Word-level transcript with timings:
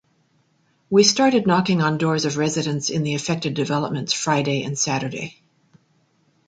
We 0.89 1.03
started 1.03 1.45
knocking 1.45 1.79
on 1.83 1.99
doors 1.99 2.25
of 2.25 2.35
residents 2.37 2.89
in 2.89 3.03
the 3.03 3.13
affected 3.13 3.53
developments 3.53 4.13
Friday 4.13 4.63
and 4.63 4.75
Saturday. 4.75 5.43